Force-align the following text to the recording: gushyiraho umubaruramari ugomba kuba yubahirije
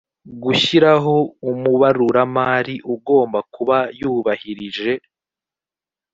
gushyiraho 0.43 1.15
umubaruramari 1.51 2.75
ugomba 2.93 3.39
kuba 3.53 3.77
yubahirije 3.99 4.91